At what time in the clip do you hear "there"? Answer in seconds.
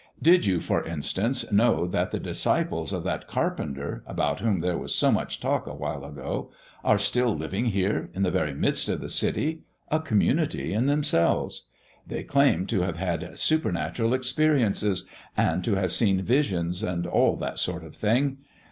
4.61-4.75